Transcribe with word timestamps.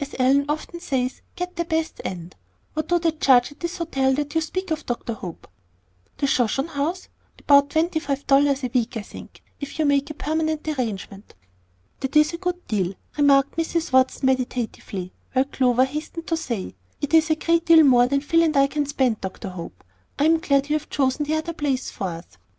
As 0.00 0.14
Ellen 0.18 0.46
often 0.48 0.80
says, 0.80 1.20
get 1.34 1.56
the 1.56 1.66
best 1.66 2.00
and 2.02 2.34
What 2.72 2.88
do 2.88 2.98
they 2.98 3.10
charge 3.10 3.52
at 3.52 3.60
this 3.60 3.76
hotel 3.76 4.14
that 4.14 4.34
you 4.34 4.40
speak 4.40 4.70
of, 4.70 4.86
Dr. 4.86 5.12
Hope?" 5.12 5.46
"The 6.16 6.26
Shoshone 6.26 6.68
House? 6.70 7.10
About 7.38 7.68
twenty 7.68 8.00
five 8.00 8.26
dollars 8.26 8.64
a 8.64 8.70
week, 8.72 8.96
I 8.96 9.02
think, 9.02 9.42
if 9.60 9.78
you 9.78 9.84
make 9.84 10.08
a 10.08 10.14
permanent 10.14 10.66
arrangement." 10.66 11.34
"That 12.00 12.16
is 12.16 12.32
a 12.32 12.38
good 12.38 12.66
deal," 12.66 12.94
remarked 13.18 13.58
Mrs. 13.58 13.92
Watson, 13.92 14.24
meditatively, 14.24 15.12
while 15.34 15.44
Clover 15.44 15.84
hastened 15.84 16.26
to 16.28 16.38
say, 16.38 16.74
"It 17.02 17.12
is 17.12 17.28
a 17.28 17.34
great 17.36 17.66
deal 17.66 17.82
more 17.84 18.06
than 18.06 18.22
Phil 18.22 18.44
and 18.44 18.56
I 18.56 18.68
can 18.68 18.86
spend, 18.86 19.20
Dr. 19.20 19.50
Hope; 19.50 19.84
I 20.18 20.24
am 20.24 20.38
glad 20.40 20.70
you 20.70 20.76
have 20.76 20.88
chosen 20.88 21.26
the 21.26 21.34
other 21.34 21.52
place 21.52 21.90
for 21.90 22.08
us." 22.08 22.24